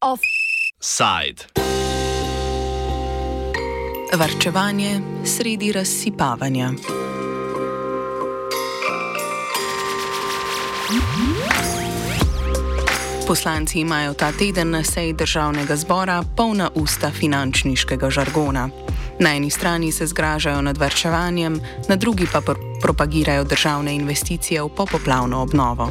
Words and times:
Offside. 0.00 1.44
Varčevanje 4.12 5.00
sredi 5.24 5.72
razsipavanja. 5.72 6.70
Poslanci 13.26 13.80
imajo 13.80 14.14
ta 14.14 14.32
teden 14.32 14.70
na 14.70 14.84
seji 14.84 15.12
državnega 15.12 15.76
zbora 15.76 16.22
polna 16.36 16.70
usta 16.74 17.10
finančniškega 17.10 18.10
žargona. 18.10 18.68
Na 19.22 19.34
eni 19.34 19.50
strani 19.50 19.92
se 19.92 20.06
zgražajo 20.06 20.62
nad 20.62 20.78
vrčevanjem, 20.78 21.60
na 21.88 21.96
drugi 21.96 22.26
pa 22.32 22.40
pr 22.40 22.54
propagirajo 22.82 23.44
državne 23.44 23.94
investicije 23.94 24.62
v 24.62 24.68
popoplavno 24.68 25.42
obnovo. 25.42 25.90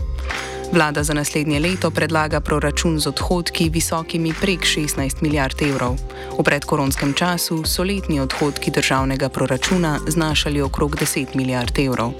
Vlada 0.73 1.03
za 1.03 1.13
naslednje 1.13 1.59
leto 1.59 1.91
predlaga 1.91 2.39
proračun 2.39 2.99
z 2.99 3.07
odhodki 3.07 3.69
visokimi 3.69 4.33
prek 4.41 4.59
16 4.59 5.21
milijard 5.21 5.61
evrov. 5.61 5.95
V 6.39 6.43
predkoronskem 6.43 7.13
času 7.13 7.63
so 7.65 7.83
letni 7.83 8.19
odhodki 8.19 8.71
državnega 8.71 9.29
proračuna 9.29 9.99
znašali 10.07 10.61
okrog 10.61 10.95
10 10.95 11.35
milijard 11.35 11.79
evrov. 11.79 12.11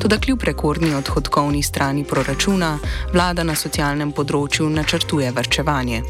Tudi 0.00 0.18
kljub 0.18 0.42
rekordni 0.42 0.94
odhodkovni 0.94 1.62
strani 1.62 2.04
proračuna, 2.04 2.78
vlada 3.12 3.44
na 3.44 3.52
socialnem 3.54 4.12
področju 4.16 4.70
načrtuje 4.72 5.28
vrčevanje. 5.36 6.00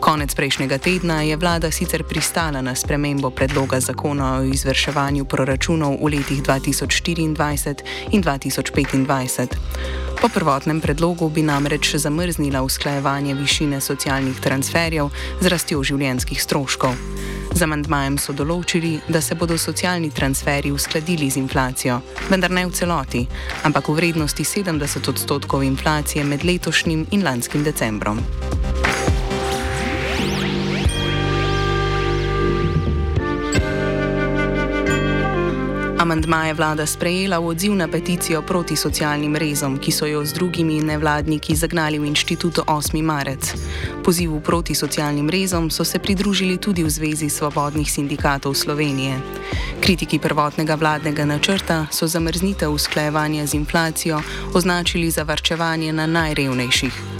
Konec 0.00 0.34
prejšnjega 0.38 0.78
tedna 0.78 1.16
je 1.26 1.36
vlada 1.36 1.70
sicer 1.74 2.04
pristala 2.06 2.62
na 2.62 2.76
spremembo 2.78 3.30
predloga 3.34 3.80
zakona 3.80 4.36
o 4.36 4.44
izvrševanju 4.46 5.24
proračunov 5.24 5.98
v 5.98 6.12
letih 6.14 6.42
2024 6.46 7.82
in 8.14 8.22
2025. 8.22 9.58
Po 10.20 10.28
prvotnem 10.28 10.80
predlogu 10.80 11.28
bi 11.28 11.42
namreč 11.42 11.96
zamrznila 11.96 12.62
usklajevanje 12.62 13.34
višine 13.34 13.80
socialnih 13.80 14.38
transferjev 14.40 15.10
z 15.40 15.50
rastjo 15.50 15.82
življenjskih 15.82 16.38
stroškov. 16.42 16.94
Z 17.54 17.62
amandmajem 17.62 18.16
so 18.18 18.32
določili, 18.34 18.96
da 19.06 19.20
se 19.22 19.36
bodo 19.38 19.54
socialni 19.58 20.08
transferji 20.10 20.72
uskladili 20.74 21.28
z 21.30 21.38
inflacijo, 21.38 22.00
vendar 22.26 22.50
ne 22.50 22.66
v 22.66 22.74
celoti, 22.74 23.22
ampak 23.62 23.88
v 23.88 23.94
vrednosti 24.00 24.42
70 24.42 25.12
odstotkov 25.14 25.62
inflacije 25.62 26.26
med 26.26 26.42
letošnjim 26.42 27.06
in 27.14 27.22
lanskim 27.22 27.62
decembrom. 27.62 28.18
Amandma 36.04 36.46
je 36.46 36.54
vlada 36.54 36.84
sprejela 36.86 37.40
v 37.40 37.56
odziv 37.56 37.72
na 37.72 37.88
peticijo 37.88 38.42
proti 38.44 38.76
socialnim 38.76 39.36
rezom, 39.36 39.80
ki 39.80 39.88
so 39.88 40.04
jo 40.04 40.20
z 40.20 40.36
drugimi 40.36 40.84
nevladniki 40.84 41.56
zagnali 41.56 41.96
v 41.96 42.04
inštitutu 42.12 42.60
8. 42.60 43.00
marec. 43.00 43.56
Pozivu 44.04 44.36
proti 44.44 44.76
socialnim 44.76 45.32
rezom 45.32 45.72
so 45.72 45.80
se 45.80 45.96
pridružili 45.98 46.60
tudi 46.60 46.84
v 46.84 46.92
Zvezi 46.92 47.32
svobodnih 47.32 47.88
sindikatov 47.88 48.52
Slovenije. 48.52 49.16
Kritiki 49.80 50.20
prvotnega 50.20 50.76
vladnega 50.76 51.24
načrta 51.24 51.88
so 51.88 52.04
zamrznitev 52.04 52.68
usklajevanja 52.68 53.46
z 53.46 53.54
inflacijo 53.54 54.20
označili 54.52 55.08
za 55.08 55.24
varčevanje 55.24 55.88
na 55.92 56.04
najrevnejših. 56.06 57.13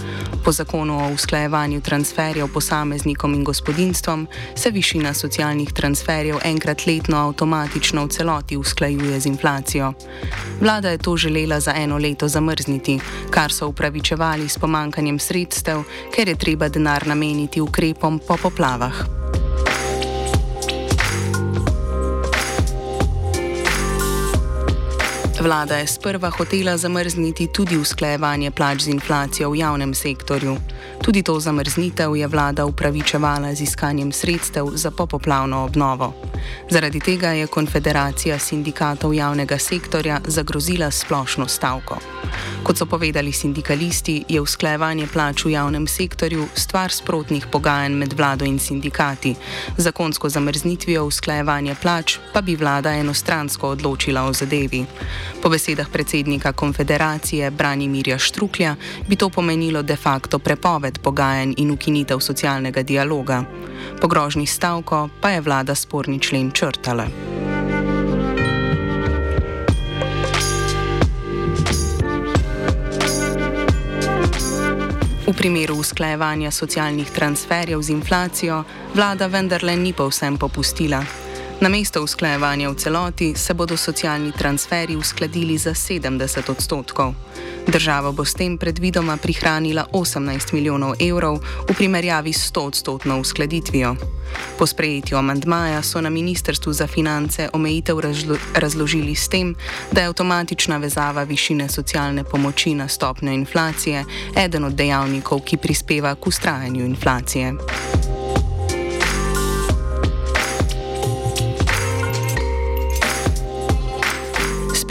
Po 0.45 0.51
zakonu 0.51 0.97
o 0.97 1.13
usklajevanju 1.13 1.81
transferjev 1.81 2.47
posameznikom 2.53 3.33
in 3.33 3.43
gospodinstvom 3.43 4.27
se 4.55 4.71
višina 4.71 5.13
socialnih 5.13 5.73
transferjev 5.73 6.37
enkrat 6.45 6.85
letno 6.87 7.17
avtomatično 7.17 8.05
v 8.05 8.09
celoti 8.09 8.57
usklajuje 8.57 9.19
z 9.19 9.25
inflacijo. 9.25 9.93
Vlada 10.61 10.89
je 10.89 10.97
to 10.97 11.17
želela 11.17 11.59
za 11.59 11.73
eno 11.75 11.97
leto 11.97 12.27
zamrzniti, 12.27 12.99
kar 13.29 13.51
so 13.51 13.67
upravičevali 13.67 14.49
s 14.49 14.57
pomankanjem 14.57 15.19
sredstev, 15.19 15.83
ker 16.15 16.29
je 16.29 16.35
treba 16.35 16.69
denar 16.69 17.07
nameniti 17.07 17.61
ukrepom 17.61 18.19
po 18.27 18.37
poplavah. 18.37 19.24
Vlada 25.45 25.77
je 25.77 25.87
sprva 25.87 26.29
hotela 26.29 26.77
zamrzniti 26.77 27.47
tudi 27.53 27.77
usklajevanje 27.77 28.51
plač 28.51 28.81
z 28.81 28.87
inflacijo 28.87 29.51
v 29.53 29.59
javnem 29.61 29.93
sektorju. 29.93 30.57
Tudi 31.05 31.21
to 31.21 31.39
zamrznitev 31.39 32.15
je 32.15 32.27
vlada 32.27 32.65
upravičevala 32.65 33.53
z 33.53 33.61
iskanjem 33.61 34.11
sredstev 34.11 34.73
za 34.73 34.91
popoplavno 34.91 35.63
obnovo. 35.63 36.13
Zaradi 36.69 36.99
tega 36.99 37.29
je 37.31 37.47
Konfederacija 37.47 38.39
sindikatov 38.39 39.13
javnega 39.13 39.57
sektorja 39.57 40.19
zagrozila 40.27 40.91
splošno 40.91 41.47
stavko. 41.47 41.97
Kot 42.63 42.77
so 42.77 42.85
povedali 42.85 43.31
sindikalisti, 43.31 44.23
je 44.29 44.41
usklajevanje 44.41 45.07
plač 45.13 45.45
v 45.45 45.51
javnem 45.51 45.87
sektorju 45.87 46.47
stvar 46.55 46.91
sprotnih 46.91 47.45
pogajanj 47.51 47.93
med 47.93 48.13
vlado 48.13 48.45
in 48.45 48.59
sindikati. 48.59 49.35
Zakonsko 49.77 50.29
zamrznitvijo 50.29 51.05
usklajevanja 51.05 51.75
plač 51.81 52.17
pa 52.33 52.41
bi 52.41 52.55
vlada 52.55 52.93
enostransko 52.93 53.69
odločila 53.69 54.23
o 54.23 54.33
zadevi. 54.33 54.85
Po 55.41 55.49
besedah 55.49 55.89
predsednika 55.89 56.51
konfederacije 56.51 57.51
Branimirja 57.51 58.17
Štruklja 58.17 58.75
bi 59.07 59.15
to 59.15 59.29
pomenilo 59.29 59.81
de 59.81 59.95
facto 59.95 60.39
prepoved 60.39 60.99
pogajanj 60.99 61.53
in 61.57 61.71
ukinitev 61.71 62.19
socialnega 62.19 62.81
dialoga. 62.81 63.43
Po 64.01 64.07
grožnji 64.07 64.45
stavko 64.45 65.09
pa 65.21 65.29
je 65.29 65.41
vlada 65.41 65.75
sporni 65.75 66.19
člen 66.19 66.51
črtala. 66.51 67.07
V 75.25 75.33
primeru 75.33 75.75
usklajevanja 75.81 76.51
socialnih 76.51 77.09
transferjev 77.11 77.81
z 77.81 77.89
inflacijo 77.89 78.63
vlada 78.93 79.27
vendarle 79.27 79.75
ni 79.75 79.93
povsem 79.93 80.37
popustila. 80.37 81.24
Na 81.65 81.69
mesto 81.69 82.03
usklajevanja 82.03 82.69
v 82.69 82.75
celoti 82.77 83.33
se 83.35 83.53
bodo 83.53 83.77
socialni 83.77 84.31
transferji 84.31 84.95
uskladili 84.95 85.57
za 85.57 85.73
70 85.73 86.51
odstotkov. 86.51 87.13
Država 87.67 88.11
bo 88.11 88.25
s 88.25 88.37
tem 88.37 88.57
predvidoma 88.57 89.17
prihranila 89.17 89.85
18 89.89 90.53
milijonov 90.53 90.93
evrov 91.01 91.41
v 91.65 91.73
primerjavi 91.73 92.33
s 92.33 92.53
100 92.53 92.61
odstotno 92.61 93.17
uskladitvijo. 93.19 93.95
Po 94.57 94.67
sprejetju 94.67 95.17
amandmaja 95.17 95.81
so 95.81 96.01
na 96.01 96.09
Ministrstvu 96.09 96.73
za 96.73 96.87
finance 96.87 97.49
omejitev 97.53 97.99
razlo 97.99 98.37
razložili 98.53 99.15
s 99.15 99.27
tem, 99.27 99.55
da 99.91 100.01
je 100.01 100.07
avtomatična 100.07 100.77
vezava 100.77 101.23
višine 101.23 101.69
socialne 101.69 102.23
pomoči 102.23 102.75
na 102.75 102.87
stopnjo 102.87 103.31
inflacije 103.31 104.05
eden 104.37 104.63
od 104.63 104.73
dejavnikov, 104.73 105.41
ki 105.41 105.57
prispeva 105.57 106.15
k 106.15 106.27
ustrajanju 106.27 106.85
inflacije. 106.85 107.53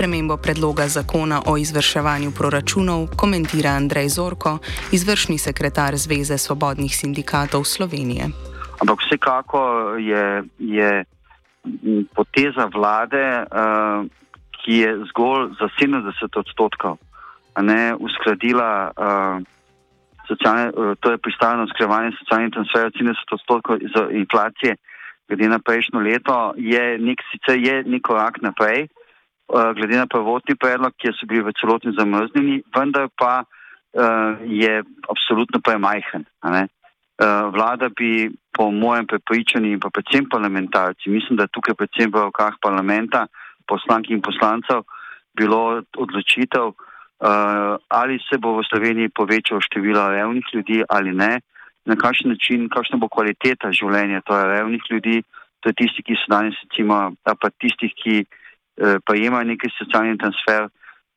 Spremembo 0.04 0.36
predloga 0.36 0.84
zakona 0.88 1.40
o 1.46 1.56
izvrševanju 1.56 2.30
proračunov 2.38 3.16
komentira 3.16 3.70
Andrej 3.70 4.08
Zorko, 4.08 4.58
izvršni 4.92 5.38
sekretar 5.38 5.96
Zveze 5.96 6.36
svobodnih 6.38 6.92
sindikatov 6.96 7.64
Slovenije. 7.64 8.24
Ampak 8.80 8.98
vsekako 9.00 9.60
je, 9.96 10.44
je 10.58 11.04
poteza 12.16 12.68
vlade, 12.74 13.24
uh, 13.48 14.04
ki 14.60 14.72
je 14.84 14.90
zgolj 15.08 15.56
za 15.60 15.68
70 15.80 16.36
odstotkov 16.36 16.96
ne, 17.60 17.96
uskladila 17.96 18.92
uh, 18.92 19.40
socialne, 20.28 20.68
uh, 20.68 20.92
to 21.00 21.10
je 21.10 21.18
pristavljeno 21.18 21.64
usklajevanje 21.64 22.10
socialnih 22.18 22.52
transferjev 22.52 22.90
70 22.90 23.32
odstotkov 23.32 23.76
inflacije, 24.12 24.76
glede 25.28 25.48
na 25.48 25.58
prejšnjo 25.58 26.00
leto, 26.00 26.52
je 26.56 26.98
nek, 26.98 27.24
sicer 27.32 27.56
je 27.56 27.82
nek 27.86 28.02
korak 28.02 28.42
naprej. 28.42 28.84
Eh, 28.84 29.03
glede 29.48 29.96
na 29.96 30.06
prvotni 30.06 30.56
predlog, 30.56 30.92
ki 30.96 31.12
so 31.12 31.26
bili 31.28 31.44
v 31.44 31.52
celoti 31.60 31.92
zamrznjeni, 31.92 32.62
vendar 32.76 33.08
pa 33.16 33.44
uh, 33.44 34.40
je 34.40 34.82
absolutno 35.08 35.60
premajhen. 35.60 36.24
Uh, 36.44 36.64
vlada 37.52 37.88
bi, 37.88 38.30
po 38.54 38.70
mojem 38.70 39.06
prepričanju 39.06 39.72
in 39.72 39.80
pa 39.80 39.90
predvsem 39.90 40.28
parlamentarci, 40.30 41.10
mislim, 41.10 41.36
da 41.36 41.46
tukaj 41.46 41.74
predvsem 41.74 42.10
v 42.10 42.26
rokah 42.26 42.54
parlamenta, 42.62 43.26
poslanki 43.66 44.14
in 44.14 44.22
poslancev, 44.22 44.84
bilo 45.36 45.82
odločitev, 45.98 46.72
uh, 46.72 47.76
ali 47.88 48.18
se 48.30 48.38
bo 48.38 48.56
v 48.58 48.66
Sloveniji 48.66 49.14
povečalo 49.14 49.60
število 49.60 50.08
revnih 50.10 50.46
ljudi 50.54 50.82
ali 50.88 51.12
ne, 51.12 51.40
na 51.84 51.96
kakšen 51.96 52.30
način, 52.30 52.68
kakšna 52.72 52.96
bo 52.96 53.10
kvaliteta 53.12 53.68
življenja 53.70 54.22
torej 54.24 54.56
revnih 54.56 54.82
ljudi, 54.90 55.22
to 55.60 55.68
je 55.68 55.76
tisti, 55.76 56.02
ki 56.02 56.16
so 56.16 56.30
danes, 56.32 56.56
recimo, 56.64 57.12
pa 57.24 57.50
tistih, 57.60 57.92
ki 57.92 58.24
Eh, 58.24 58.42
prejemajo 59.06 59.44
neki 59.44 59.70
socialni 59.78 60.18
transfer. 60.18 60.68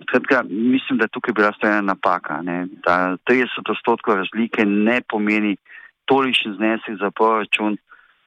Skratka, 0.04 0.44
mislim, 0.50 1.00
da 1.00 1.08
tukaj 1.08 1.34
bi 1.34 1.42
bila 1.42 1.54
storjena 1.58 1.82
napaka. 1.82 2.42
Ne? 2.42 2.68
Da 2.86 3.18
30 3.30 3.70
odstotkov 3.70 4.16
razlike 4.16 4.66
ne 4.66 5.02
pomeni 5.10 5.58
tolikšen 6.06 6.54
znesek 6.54 7.00
za 7.00 7.12
proračun, 7.12 7.78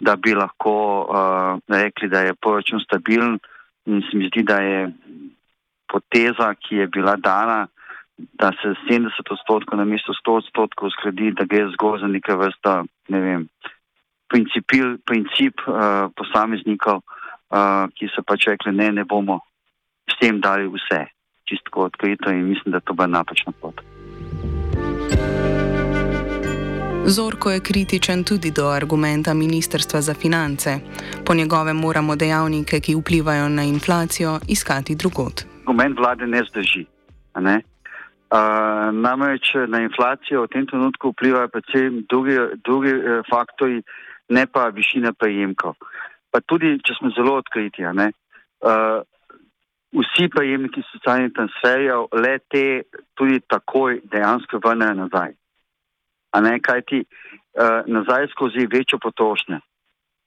da 0.01 0.17
bi 0.17 0.35
lahko 0.35 0.75
uh, 1.01 1.61
rekli, 1.69 2.09
da 2.09 2.21
je 2.21 2.35
proračun 2.35 2.81
stabilen 2.81 3.39
in 3.87 4.03
se 4.11 4.17
mi 4.17 4.27
zdi, 4.29 4.43
da 4.43 4.59
je 4.61 4.93
poteza, 5.93 6.55
ki 6.55 6.77
je 6.77 6.87
bila 6.87 7.17
dana, 7.17 7.67
da 8.17 8.53
se 8.63 8.75
70 8.91 9.31
odstotkov 9.31 9.79
na 9.79 9.85
mesto 9.85 10.13
100 10.13 10.37
odstotkov 10.43 10.91
skladi, 10.91 11.33
da 11.33 11.45
gre 11.45 11.69
zgolj 11.73 12.01
za 12.01 12.07
neke 12.07 12.35
vrste, 12.35 12.75
ne 13.09 13.21
vem, 13.21 13.49
principil, 14.29 14.99
princip 15.07 15.63
uh, 15.67 16.11
posameznikov, 16.17 17.01
uh, 17.01 17.20
ki 17.51 18.11
so 18.15 18.23
pač 18.23 18.47
rekli, 18.47 18.73
ne, 18.73 18.93
ne 18.93 19.05
bomo 19.05 19.41
s 20.11 20.19
tem 20.21 20.41
dali 20.41 20.69
vse, 20.71 21.07
čisto 21.45 21.87
odkrito 21.87 22.31
in 22.31 22.47
mislim, 22.49 22.73
da 22.73 22.81
to 22.81 22.95
bo 22.95 23.07
napačna 23.07 23.53
pot. 23.61 23.81
Zorko 27.07 27.51
je 27.51 27.61
kritičen 27.61 28.25
tudi 28.25 28.51
do 28.51 28.69
argumenta 28.69 29.35
Ministrstva 29.35 30.01
za 30.01 30.15
finance. 30.15 30.79
Po 31.27 31.35
njegovem 31.35 31.77
moramo 31.77 32.17
dejavnike, 32.17 32.81
ki 32.81 32.95
vplivajo 32.95 33.49
na 33.49 33.63
inflacijo, 33.63 34.39
iskati 34.49 34.95
drugot. 34.95 35.45
Argument 35.61 35.99
vlade 35.99 36.27
ne 36.27 36.43
zdrži. 36.49 36.87
Ne? 37.41 37.63
Uh, 38.31 38.95
namreč 38.95 39.55
na 39.69 39.81
inflacijo 39.81 40.43
v 40.43 40.49
tem 40.49 40.67
trenutku 40.67 41.11
vplivajo 41.11 41.49
predvsem 41.49 42.05
drugi, 42.09 42.37
drugi 42.65 42.93
uh, 42.95 43.27
faktori, 43.31 43.83
ne 44.29 44.47
pa 44.47 44.69
višina 44.69 45.13
prejemkov. 45.13 45.75
Pa 46.31 46.41
tudi, 46.41 46.77
če 46.85 46.95
smo 46.99 47.11
zelo 47.17 47.37
odkriti, 47.41 47.83
uh, 47.83 49.03
vsi 49.91 50.29
prejemniki 50.31 50.83
socialnih 50.93 51.33
transferjev 51.35 52.07
le 52.15 52.39
te 52.49 52.65
tudi 53.19 53.41
takoj 53.51 54.01
dejansko 54.13 54.63
vrnejo 54.63 54.95
nazaj 55.03 55.35
a 56.33 56.41
ne 56.41 56.61
kaj 56.61 56.83
ti 56.87 57.01
uh, 57.03 57.07
eh, 57.65 57.83
nazaj 57.87 58.29
skozi 58.35 58.67
večjo 58.73 58.99
potrošnjo. 58.99 59.59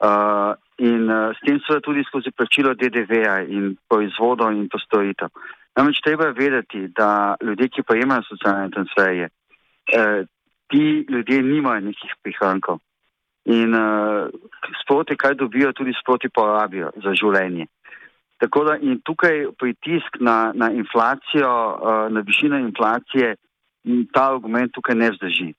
Uh, 0.03 0.51
in 0.77 1.07
uh, 1.09 1.31
s 1.31 1.39
tem 1.45 1.59
seveda 1.63 1.81
tudi 1.85 2.03
skozi 2.03 2.31
plačilo 2.35 2.73
DDV-ja 2.75 3.37
in 3.47 3.75
proizvodov 3.87 4.51
in 4.51 4.67
postoritev. 4.67 5.29
Namreč 5.77 6.01
treba 6.03 6.25
je 6.25 6.33
vedeti, 6.37 6.87
da 6.97 7.35
ljudje, 7.41 7.69
ki 7.69 7.83
pa 7.87 7.95
imajo 7.95 8.25
socialne 8.27 8.71
transferje, 8.71 9.29
uh, 9.95 10.27
ti 10.67 11.05
ljudje 11.09 11.41
nimajo 11.41 11.87
nekih 11.87 12.17
prihrankov. 12.23 12.81
In 13.45 13.75
uh, 13.75 14.29
sproti, 14.81 15.17
kaj 15.19 15.33
dobijo, 15.35 15.73
tudi 15.75 15.91
sproti 15.99 16.29
porabijo 16.29 16.91
za 17.03 17.11
življenje. 17.11 17.67
Tako 18.39 18.63
da 18.67 18.77
in 18.79 19.01
tukaj 19.03 19.49
pritisk 19.59 20.19
na, 20.19 20.51
na 20.55 20.71
inflacijo, 20.71 21.49
uh, 21.49 22.05
na 22.11 22.23
višino 22.23 22.59
inflacije, 22.59 23.35
ta 24.15 24.29
argument 24.31 24.71
tukaj 24.73 24.95
ne 24.95 25.11
zdrži. 25.17 25.51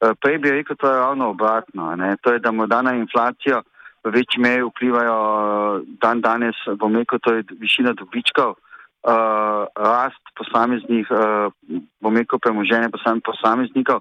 Eh, 0.00 0.14
prej 0.20 0.38
bi 0.38 0.50
rekel, 0.50 0.76
da 0.80 0.88
je 0.88 1.00
ravno 1.00 1.28
obratno. 1.30 1.96
Ne? 1.96 2.16
To 2.22 2.32
je, 2.32 2.38
da 2.38 2.50
morda 2.50 2.82
na 2.82 2.94
inflacijo 2.94 3.62
v 4.04 4.10
večji 4.10 4.40
meri 4.40 4.62
vplivajo 4.62 5.16
eh, 5.20 5.82
dan 6.00 6.20
danes, 6.20 6.56
bom 6.80 6.96
rekel, 6.96 7.18
to 7.18 7.34
je 7.34 7.44
višina 7.60 7.92
dobičkov, 7.92 8.54
uh, 8.54 9.64
rast 9.76 10.24
posameznih, 10.36 11.06
uh, 11.10 11.52
bom 12.00 12.16
rekel, 12.16 12.38
premoženje 12.38 12.88
posameznikov, 13.24 14.00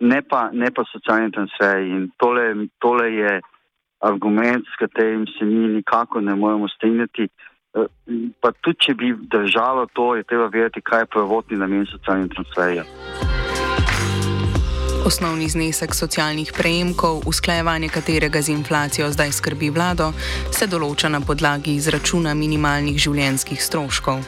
ne 0.00 0.22
pa, 0.22 0.48
ne 0.52 0.70
pa 0.70 0.84
socialni 0.92 1.32
transfer. 1.32 1.80
In 1.84 2.10
tole, 2.16 2.66
tole 2.78 3.08
je 3.14 3.40
argument, 4.00 4.64
s 4.64 4.78
katerim 4.80 5.26
se 5.38 5.44
mi 5.44 5.68
nikako 5.68 6.20
ne 6.20 6.34
moremo 6.34 6.68
strinjati. 6.68 7.28
Pa 8.40 8.52
tudi, 8.60 8.78
če 8.86 8.94
bi 8.94 9.12
držalo 9.30 9.86
to, 9.94 10.14
je 10.16 10.24
treba 10.24 10.48
vedeti, 10.50 10.80
kaj 10.80 11.04
je 11.04 11.12
prvotni 11.14 11.60
namen 11.60 11.86
socialnih 11.86 12.32
transferjev. 12.34 12.88
Osnovni 15.00 15.48
znesek 15.48 15.94
socialnih 15.96 16.52
prejemkov, 16.52 17.24
usklajevanje 17.26 17.88
katerega 17.88 18.42
z 18.42 18.52
inflacijo 18.52 19.08
zdaj 19.08 19.32
skrbi 19.32 19.70
vlado, 19.72 20.12
se 20.52 20.66
določa 20.68 21.08
na 21.08 21.22
podlagi 21.24 21.72
izračuna 21.80 22.34
minimalnih 22.36 22.98
življenjskih 23.00 23.62
stroškov. 23.64 24.20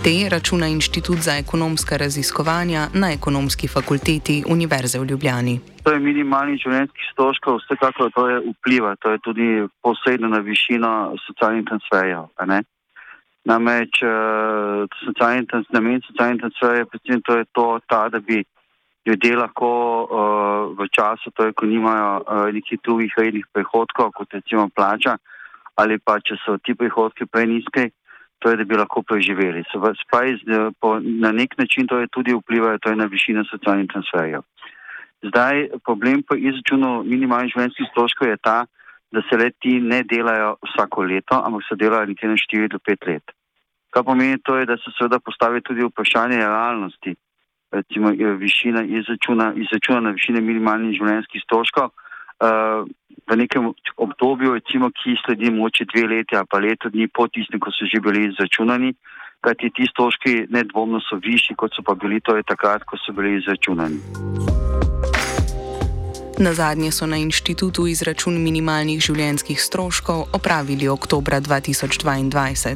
Te 0.00 0.14
računa 0.32 0.70
Inštitut 0.72 1.20
za 1.20 1.36
ekonomska 1.36 2.00
raziskovanja 2.00 2.88
na 2.94 3.12
ekonomski 3.12 3.68
fakulteti 3.68 4.40
Univerze 4.48 5.02
v 5.02 5.10
Ljubljani. 5.12 5.58
To 5.84 5.92
je 5.92 6.00
minimalni 6.00 6.56
življenjski 6.56 7.04
stroškov, 7.12 7.60
vsekakor 7.60 8.08
to 8.16 8.24
je 8.32 8.40
vpliva, 8.54 8.96
to 9.04 9.12
je 9.12 9.20
tudi 9.28 9.50
posebno 9.84 10.32
na 10.32 10.40
višino 10.40 11.12
socialnih 11.26 11.68
transferjev. 11.68 12.32
Namreč 13.44 14.00
uh, 14.00 14.88
socialni, 15.04 15.44
namen 15.68 16.00
socialnih 16.08 16.40
transferjev 16.40 16.88
je 17.12 17.44
to 17.52 17.68
ta, 17.92 18.08
da 18.08 18.24
bi 18.24 18.40
ljudje 19.06 19.36
lahko 19.36 19.68
uh, 20.04 20.78
v 20.78 20.88
času, 20.88 21.30
torej, 21.36 21.52
ko 21.52 21.66
nimajo 21.68 22.10
uh, 22.24 22.48
nekih 22.52 22.80
drugih 22.80 23.12
rednih 23.18 23.44
prihodkov, 23.52 24.12
kot 24.16 24.32
recimo 24.32 24.68
plača, 24.72 25.18
ali 25.76 25.98
pa 25.98 26.16
če 26.20 26.38
so 26.40 26.56
ti 26.58 26.74
prihodki 26.74 27.26
preniski, 27.26 27.90
torej, 28.40 28.62
da 28.62 28.64
bi 28.64 28.78
lahko 28.80 29.02
preživeli. 29.02 29.64
Spaj, 29.68 30.38
po, 30.80 30.96
na 31.00 31.32
nek 31.32 31.58
način 31.58 31.86
to 31.86 32.00
je 32.00 32.08
tudi 32.08 32.32
vplivajo 32.32 32.80
torej, 32.80 33.00
na 33.00 33.08
višino 33.10 33.44
socialnih 33.48 33.90
transferjev. 33.92 34.44
Zdaj, 35.24 35.68
problem 35.84 36.22
po 36.28 36.36
izračunu 36.36 37.02
minimalnih 37.04 37.52
življenjskih 37.52 37.88
stroškov 37.92 38.28
je 38.28 38.40
ta, 38.40 38.58
da 39.14 39.22
se 39.28 39.36
leti 39.38 39.78
ne 39.80 40.02
delajo 40.02 40.56
vsako 40.64 41.04
leto, 41.08 41.38
ampak 41.38 41.62
se 41.68 41.76
delajo 41.80 42.08
nekje 42.10 42.28
na 42.28 42.40
4 42.40 42.72
do 42.72 42.80
5 42.82 43.08
let. 43.08 43.36
Kar 43.94 44.02
pomeni 44.04 44.40
to, 44.42 44.56
je, 44.58 44.66
da 44.66 44.76
se 44.76 44.90
seveda 44.96 45.20
postavi 45.22 45.62
tudi 45.62 45.84
vprašanje 45.86 46.40
realnosti 46.42 47.14
recimo, 47.74 48.10
višina 48.38 48.84
izračuna, 48.84 49.52
izračuna 49.56 50.00
na 50.00 50.14
višine 50.16 50.40
minimalnih 50.40 50.96
življenjskih 50.98 51.42
stroškov. 51.44 51.90
Uh, 52.44 52.88
v 53.30 53.36
nekem 53.36 53.72
obdobju, 53.96 54.54
recimo, 54.58 54.90
ki 54.90 55.16
sledi 55.24 55.50
moče 55.50 55.86
dve 55.88 56.06
leti 56.08 56.36
ali 56.36 56.50
pa 56.50 56.58
leto 56.58 56.90
dni 56.90 57.08
po 57.08 57.28
tistem, 57.28 57.60
ko 57.60 57.72
so 57.72 57.86
že 57.88 58.00
bili 58.00 58.28
izračunani, 58.28 58.92
kajti 59.40 59.70
ti 59.76 59.86
stroški 59.90 60.34
nedvomno 60.50 61.00
so 61.00 61.16
višji, 61.16 61.56
kot 61.56 61.72
so 61.72 61.82
pa 61.82 61.94
bili 61.94 62.20
to 62.20 62.36
je 62.36 62.42
takrat, 62.42 62.84
ko 62.84 63.00
so 63.00 63.12
bili 63.12 63.38
izračunani. 63.38 64.00
Na 66.38 66.52
zadnje 66.52 66.90
so 66.90 67.06
na 67.06 67.16
inštitutu 67.16 67.86
izračun 67.86 68.34
minimalnih 68.42 68.98
življenjskih 68.98 69.60
stroškov 69.60 70.34
opravili 70.34 70.88
oktober 70.90 71.38
2022. 71.38 72.74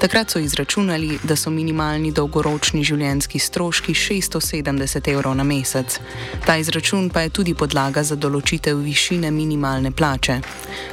Takrat 0.00 0.30
so 0.30 0.38
izračunali, 0.38 1.18
da 1.22 1.36
so 1.36 1.50
minimalni 1.50 2.10
dolgoročni 2.12 2.82
življenjski 2.84 3.38
stroški 3.40 3.94
670 3.96 5.08
evrov 5.08 5.32
na 5.38 5.44
mesec. 5.44 5.96
Ta 6.44 6.56
izračun 6.60 7.08
pa 7.10 7.22
je 7.24 7.30
tudi 7.30 7.54
podlaga 7.54 8.02
za 8.04 8.16
določitev 8.16 8.76
višine 8.84 9.30
minimalne 9.32 9.90
plače. 9.96 10.36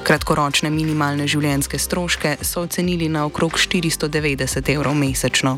Kratkoročne 0.08 0.72
minimalne 0.72 1.28
življenjske 1.28 1.80
stroške 1.80 2.38
so 2.42 2.64
ocenili 2.64 3.10
na 3.12 3.26
okrog 3.28 3.60
490 3.60 4.72
evrov 4.72 4.96
mesečno. 4.96 5.58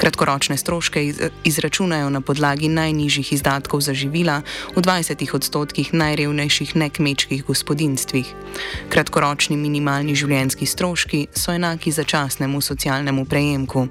Kratkoročne 0.00 0.56
stroške 0.56 1.04
izračunajo 1.44 2.08
na 2.08 2.24
podlagi 2.24 2.72
najnižjih 2.72 3.34
izdatkov 3.36 3.84
za 3.84 3.92
živila 3.92 4.40
v 4.72 4.80
20 4.80 5.26
odstotkih 5.36 5.92
najrevnejših 5.92 6.74
nekmečkih 6.76 7.44
gospodinstvih. 7.44 8.32
Kratkoročni 8.88 9.60
minimalni 9.60 10.16
življenjski 10.16 10.64
stroški 10.66 11.26
so 11.36 11.52
enaki 11.52 11.92
začasnemu 11.92 12.48
socialnemu 12.48 12.77
prejemku. 13.28 13.86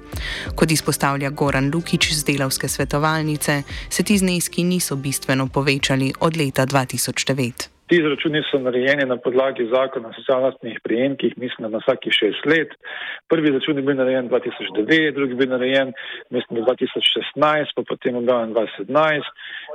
Kot 0.54 0.70
izpostavlja 0.70 1.30
Goran 1.30 1.70
Lukič 1.74 2.12
z 2.12 2.24
delavske 2.24 2.68
svetovalnice, 2.68 3.62
se 3.90 4.02
ti 4.02 4.18
zneski 4.18 4.64
niso 4.64 4.96
bistveno 4.96 5.48
povečali 5.48 6.12
od 6.20 6.36
leta 6.36 6.66
2009. 6.66 7.78
Ti 7.88 7.96
izračuni 7.96 8.42
so 8.50 8.58
narejeni 8.60 9.04
na 9.08 9.16
podlagi 9.16 9.64
zakona 9.72 10.08
o 10.08 10.12
socialnostnih 10.12 10.80
prijemkih, 10.84 11.32
mislim, 11.36 11.70
na 11.72 11.78
vsaki 11.78 12.10
šest 12.12 12.44
let. 12.52 12.74
Prvi 13.28 13.48
izračun 13.48 13.76
je 13.76 13.82
bil 13.82 13.96
narejen 13.96 14.28
2009, 14.28 15.14
drugi 15.14 15.32
je 15.32 15.36
bil 15.40 15.50
narejen, 15.50 15.92
mislim, 16.30 16.64
2016, 16.64 17.72
pa 17.76 17.82
potem 17.88 18.16
objavljen 18.16 18.52
2017. 18.54 19.22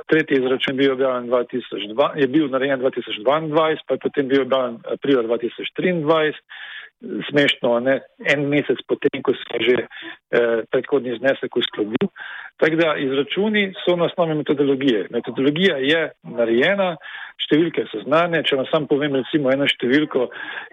Tretji 0.06 0.38
izračun 0.38 0.76
bil 0.76 0.92
objavljen 0.92 1.30
2002, 1.30 2.10
je 2.22 2.26
bil 2.26 2.46
narejen 2.54 2.80
2022, 2.80 3.82
pa 3.86 3.94
je 3.94 4.04
potem 4.06 4.28
bil 4.28 4.42
objavljen 4.42 4.78
aprila 4.94 5.22
2023 5.22 6.32
smešno, 7.28 7.80
ne? 7.80 8.00
en 8.32 8.46
mesec 8.48 8.80
potem, 8.88 9.22
ko 9.22 9.34
se 9.34 9.44
je 9.54 9.60
že 9.68 9.76
eh, 9.84 10.62
predhodni 10.70 11.16
znesek 11.18 11.56
uskladil. 11.56 12.08
Tako 12.56 12.76
da 12.76 12.94
izračuni 12.96 13.72
so 13.82 13.96
na 13.96 14.04
osnovi 14.04 14.34
metodologije. 14.34 15.06
Metodologija 15.10 15.76
je 15.82 16.02
narejena, 16.22 16.94
številke 17.42 17.86
so 17.90 18.04
znane. 18.04 18.44
Če 18.46 18.60
vam 18.60 18.68
sam 18.70 18.86
povem 18.90 19.16
recimo 19.18 19.50
eno 19.52 19.66
številko 19.66 20.28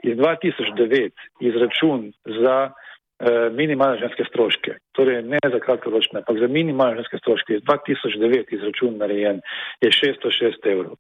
iz 0.06 0.18
2009, 0.20 1.28
izračun 1.42 2.12
za 2.40 2.58
eh, 2.70 3.48
minimalne 3.58 4.02
ženske 4.04 4.28
stroške, 4.30 4.78
torej 4.98 5.24
ne 5.26 5.42
za 5.44 5.62
kratkoročne, 5.64 6.22
ampak 6.22 6.42
za 6.42 6.52
minimalne 6.52 7.02
ženske 7.02 7.22
stroške 7.24 7.60
iz 7.60 7.64
2009 7.70 8.54
izračun 8.60 9.00
narejen 9.02 9.42
je 9.82 9.94
606 10.04 10.70
evrov. 10.76 11.00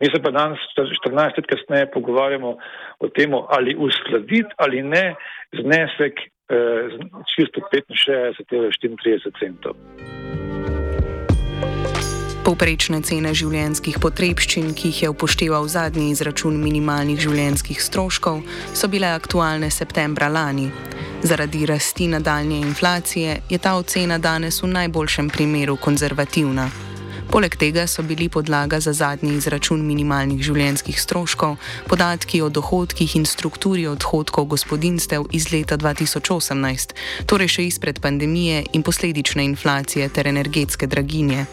Mi 0.00 0.06
se 0.06 0.22
pa 0.22 0.30
danes, 0.30 0.58
14 0.76 1.36
let 1.36 1.46
kasneje, 1.50 1.90
pogovarjamo 1.90 2.56
o 2.98 3.08
tem, 3.08 3.34
ali 3.34 3.74
uskladiti 3.74 4.54
ali 4.56 4.82
ne 4.82 5.14
znesek 5.60 6.14
eh, 6.20 6.88
čisto 7.34 7.60
65 7.60 7.82
ali 8.52 8.70
34 8.82 9.38
centov. 9.40 9.74
Povprečne 12.48 13.02
cene 13.04 13.34
življenjskih 13.36 13.98
potrebščin, 14.00 14.70
ki 14.72 14.88
jih 14.88 15.02
je 15.02 15.08
upošteval 15.12 15.66
zadnji 15.68 16.06
izračun 16.14 16.56
minimalnih 16.62 17.20
življenjskih 17.20 17.82
stroškov, 17.82 18.40
so 18.72 18.88
bile 18.88 19.10
aktualne 19.12 19.68
septembra 19.68 20.30
lani. 20.32 20.70
Zaradi 21.20 21.66
rasti 21.68 22.08
nadaljne 22.08 22.62
inflacije 22.62 23.40
je 23.50 23.58
ta 23.58 23.76
ocena 23.76 24.16
danes 24.16 24.62
v 24.62 24.72
najboljšem 24.78 25.28
primeru 25.28 25.76
konzervativna. 25.76 26.87
Poleg 27.28 27.56
tega 27.60 27.84
so 27.86 28.02
bili 28.02 28.28
podlaga 28.28 28.80
za 28.80 28.92
zadnji 28.92 29.34
izračun 29.36 29.82
minimalnih 29.86 30.40
življenjskih 30.40 30.96
stroškov 30.96 31.58
podatki 31.90 32.40
o 32.40 32.48
dohodkih 32.48 33.16
in 33.18 33.26
strukturi 33.28 33.84
odhodkov 33.86 34.46
gospodinstev 34.54 35.26
iz 35.36 35.50
leta 35.52 35.76
2018, 35.76 36.94
torej 37.28 37.52
še 37.52 37.66
izpred 37.68 38.00
pandemije 38.00 38.62
in 38.72 38.82
posledične 38.82 39.44
inflacije 39.44 40.08
ter 40.08 40.30
energetske 40.32 40.88
draginje. 40.88 41.44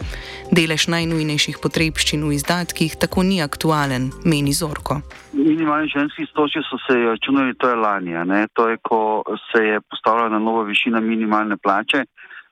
Delež 0.48 0.88
najnujnejših 0.96 1.60
potrebščin 1.60 2.24
v 2.24 2.32
izdatkih 2.40 2.96
tako 2.96 3.26
ni 3.28 3.42
aktualen, 3.44 4.08
meni 4.24 4.56
Zorko. 4.56 5.02
Minimalni 5.36 5.92
življenjski 5.92 6.24
stroški 6.30 6.64
so 6.70 6.80
se 6.86 6.96
računali, 7.04 7.52
to 7.60 7.68
je 7.68 7.76
lani, 7.76 8.16
to 8.56 8.70
je, 8.72 8.80
ko 8.80 9.20
se 9.52 9.60
je 9.60 9.84
postavila 9.84 10.32
na 10.32 10.40
novo 10.40 10.64
višina 10.64 11.04
minimalne 11.04 11.60
plače 11.60 12.06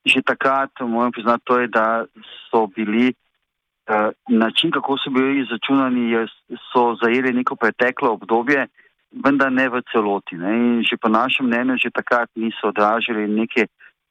že 0.06 0.22
takrat, 0.22 0.70
moram 0.80 1.12
priznati, 1.12 1.44
to 1.44 1.58
je, 1.58 1.68
da 1.68 2.04
so 2.50 2.66
bili 2.66 3.14
uh, 3.88 4.12
način, 4.28 4.70
kako 4.70 4.98
so 4.98 5.10
bili 5.10 5.40
izračunani, 5.40 6.26
so 6.72 6.96
zajeli 7.02 7.32
neko 7.32 7.56
preteklo 7.56 8.12
obdobje, 8.12 8.66
vendar 9.24 9.52
ne 9.52 9.68
v 9.68 9.82
celoti. 9.92 10.36
Ne? 10.36 10.52
In 10.56 10.82
že 10.82 10.96
po 10.96 11.08
našem 11.08 11.46
mnenju, 11.46 11.78
že 11.78 11.94
takrat 11.94 12.28
niso 12.36 12.68
odražali 12.68 13.28
neke 13.28 13.66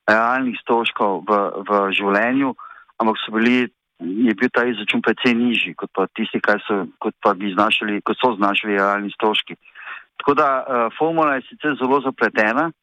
realnih 0.08 0.58
stroškov 0.62 1.24
v, 1.28 1.32
v 1.68 1.70
življenju, 1.94 2.56
ampak 3.00 3.18
so 3.22 3.32
bili. 3.32 3.70
Je 4.04 4.34
bil 4.36 4.50
ta 4.52 4.66
izračun 4.68 5.00
precej 5.00 5.32
nižji 5.32 5.78
kot 5.80 5.88
pa 5.96 6.10
tisti, 6.12 6.42
so, 6.68 6.90
kot 7.00 7.14
pa 7.24 7.32
bi 7.40 7.54
znašali, 7.54 8.02
kot 8.04 8.18
so 8.20 8.34
znašali 8.36 8.76
realni 8.76 9.14
stroški. 9.14 9.56
Tako 10.20 10.34
da 10.36 10.48
uh, 10.60 10.90
formula 10.98 11.38
je 11.38 11.46
sicer 11.48 11.78
zelo 11.80 12.02
zapletena, 12.04 12.74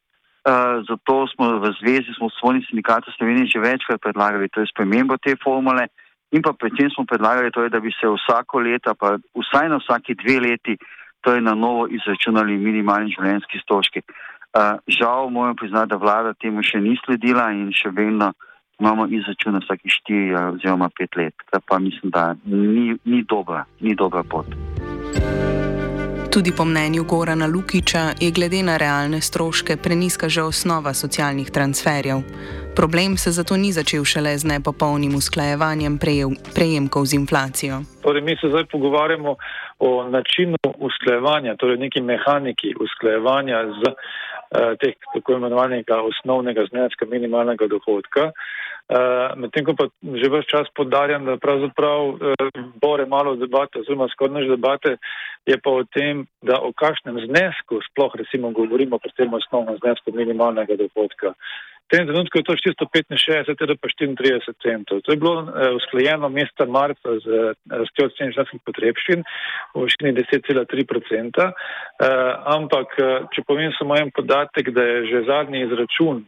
Uh, 0.41 0.81
zato 0.89 1.27
smo 1.29 1.61
v 1.61 1.69
zvezi, 1.77 2.09
smo 2.17 2.25
svojni 2.33 2.65
sindikatu 2.65 3.11
Slovenije 3.13 3.45
že 3.53 3.59
večkrat 3.61 4.01
predlagali 4.01 4.49
to 4.49 4.65
je 4.65 4.71
spremembo 4.73 5.17
te 5.21 5.37
formule 5.37 5.85
in 6.33 6.41
pa 6.41 6.53
predvsem 6.57 6.89
smo 6.89 7.05
predlagali 7.05 7.51
to 7.51 7.61
je, 7.61 7.69
da 7.69 7.79
bi 7.79 7.93
se 7.93 8.09
vsako 8.09 8.59
leto, 8.65 8.95
pa 8.97 9.21
vsaj 9.37 9.69
na 9.69 9.77
vsaki 9.77 10.17
dve 10.17 10.39
leti, 10.39 10.77
to 11.21 11.37
je 11.37 11.41
na 11.41 11.53
novo 11.53 11.85
izračunali 11.87 12.57
minimalni 12.57 13.13
življenjski 13.13 13.61
stroški. 13.61 14.01
Uh, 14.01 14.81
žal 14.87 15.29
moram 15.29 15.55
priznati, 15.55 15.93
da 15.93 16.01
vlada 16.01 16.33
temu 16.33 16.65
še 16.65 16.81
ni 16.81 16.97
sledila 17.05 17.51
in 17.53 17.69
še 17.69 17.93
vedno 17.93 18.33
imamo 18.81 19.05
izračun 19.13 19.61
vsaki 19.61 19.93
štiri 19.93 20.33
oziroma 20.57 20.89
pet 20.89 21.15
let, 21.15 21.37
kar 21.53 21.61
pa 21.69 21.77
mislim, 21.79 22.09
da 22.09 22.33
ni, 22.45 22.97
ni 23.05 23.21
dobra, 23.29 23.65
ni 23.79 23.93
dobra 23.95 24.23
pot. 24.23 24.49
Tudi 26.33 26.51
po 26.57 26.65
mnenju 26.65 27.03
Gorana 27.03 27.47
Lukiča 27.47 28.03
je 28.19 28.31
glede 28.31 28.63
na 28.63 28.77
realne 28.77 29.21
stroške 29.21 29.77
preniska 29.83 30.29
že 30.29 30.41
osnova 30.41 30.93
socialnih 30.93 31.51
transferjev. 31.51 32.17
Problem 32.75 33.17
se 33.17 33.31
zato 33.31 33.57
ni 33.57 33.71
začel 33.71 34.03
šele 34.03 34.37
z 34.37 34.47
nepopolnim 34.47 35.15
usklajevanjem 35.15 35.99
prejemkov 36.55 37.05
z 37.05 37.13
inflacijo. 37.13 37.81
Torej, 38.01 38.21
mi 38.21 38.35
se 38.41 38.47
zdaj 38.47 38.65
pogovarjamo 38.71 39.35
o 39.79 40.09
načinu 40.09 40.57
usklajevanja, 40.77 41.55
torej 41.55 41.77
neki 41.77 42.01
mehaniki 42.01 42.75
usklajevanja 42.79 43.57
z 43.79 43.81
eh, 43.91 43.95
teh 44.79 44.95
tako 45.13 45.33
imenovanega 45.33 46.01
osnovnega 46.01 46.61
zneska 46.71 47.05
minimalnega 47.05 47.67
dohodka. 47.67 48.23
Uh, 48.23 48.31
Medtem 49.39 49.63
ko 49.63 49.73
pa 49.77 49.87
že 50.03 50.27
več 50.27 50.49
čas 50.51 50.67
podarjam, 50.75 51.23
da 51.23 51.39
pravzaprav 51.39 52.01
uh, 52.11 52.61
bore 52.83 53.05
malo 53.07 53.37
debate, 53.39 53.79
oziroma 53.79 54.09
skoraj 54.11 54.35
než 54.35 54.49
debate, 54.51 54.97
je 55.47 55.55
pa 55.55 55.71
o 55.71 55.85
tem, 55.87 56.25
da 56.43 56.59
o 56.59 56.73
kakšnem 56.75 57.21
znesku 57.29 57.79
sploh 57.87 58.11
recimo 58.19 58.51
govorimo 58.51 58.99
pri 58.99 59.15
tem 59.15 59.31
osnovnem 59.33 59.79
znesku 59.79 60.11
minimalnega 60.11 60.75
dohodka. 60.75 61.31
V 61.87 61.99
tem 61.99 62.07
trenutku 62.07 62.39
je 62.39 62.47
to 62.47 62.55
465, 62.55 63.55
teda 63.59 63.75
pa 63.75 63.87
34 63.91 64.55
centov. 64.63 65.03
To 65.07 65.11
je 65.11 65.19
bilo 65.19 65.43
uh, 65.43 65.71
usklajeno 65.79 66.27
meseca 66.27 66.67
marca 66.67 67.15
z 67.23 67.55
rastjo 67.71 68.11
uh, 68.11 68.13
cen 68.19 68.35
življenjskih 68.35 68.63
potrebščin 68.67 69.23
v 69.75 69.87
višini 69.87 70.15
10,3 70.19 70.87
procenta, 70.87 71.51
uh, 71.55 72.31
ampak 72.59 72.99
uh, 72.99 73.23
če 73.31 73.47
povem 73.47 73.71
samo 73.79 73.95
en 73.95 74.11
podatek, 74.11 74.75
da 74.75 74.83
je 74.83 74.99
že 75.15 75.25
zadnji 75.31 75.63
izračun 75.67 76.27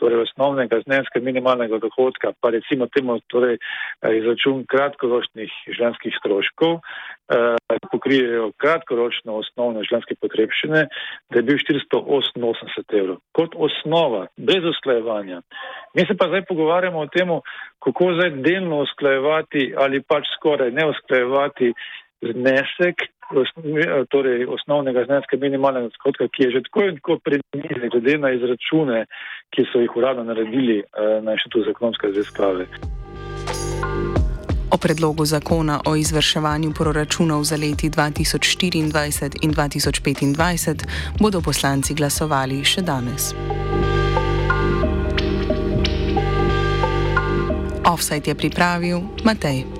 torej 0.00 0.24
osnovnega 0.24 0.80
zneska 0.86 1.20
minimalnega 1.20 1.78
dohodka, 1.82 2.32
pa 2.40 2.50
recimo 2.56 2.88
temu 2.88 3.18
torej 3.32 3.58
eh, 3.58 4.16
izračun 4.18 4.64
kratkoročnih 4.70 5.52
življenjskih 5.68 6.16
stroškov, 6.18 6.80
eh, 6.80 7.78
pokrijejo 7.92 8.50
kratkoročno 8.60 9.38
osnovne 9.42 9.84
življenjske 9.86 10.16
potrebščine, 10.20 10.86
da 11.30 11.40
je 11.40 11.46
bil 11.46 11.60
488 11.62 12.96
evrov. 13.02 13.20
Kot 13.36 13.56
osnova, 13.56 14.26
brez 14.36 14.66
usklajevanja. 14.72 15.42
Mi 15.94 16.06
se 16.06 16.16
pa 16.16 16.30
zdaj 16.30 16.46
pogovarjamo 16.48 17.04
o 17.04 17.10
tem, 17.12 17.30
kako 17.84 18.12
zdaj 18.16 18.30
delno 18.44 18.82
usklajevati 18.84 19.72
ali 19.76 20.02
pač 20.02 20.28
skoraj 20.36 20.70
ne 20.76 20.86
usklajevati 20.90 21.72
znesek 22.22 22.96
torej 24.08 24.46
osnovnega 24.46 25.04
zneska 25.04 25.36
minimalnega 25.36 25.88
skodka, 25.94 26.28
ki 26.28 26.42
je 26.42 26.50
že 26.50 26.62
tako 26.62 26.80
in 26.84 26.96
tako 26.96 27.18
prednižen, 27.18 27.88
glede 27.90 28.18
na 28.18 28.30
izračune, 28.30 29.06
ki 29.50 29.64
so 29.72 29.80
jih 29.80 29.96
uradno 29.96 30.24
naredili 30.24 30.78
eh, 30.78 31.20
na 31.22 31.32
inštitutu 31.32 31.64
za 31.64 31.70
ekonomske 31.70 32.06
raziskave. 32.06 32.66
O 34.70 34.76
predlogu 34.78 35.24
zakona 35.24 35.80
o 35.86 35.96
izvrševanju 35.96 36.72
proračunov 36.78 37.44
za 37.44 37.56
leti 37.56 37.90
2024 37.90 38.78
in 39.42 39.54
2025 39.54 40.86
bodo 41.20 41.40
poslanci 41.40 41.94
glasovali 41.94 42.64
še 42.64 42.82
danes. 42.82 43.34
Offside 47.84 48.30
je 48.30 48.34
pripravil 48.34 49.00
Matej. 49.24 49.79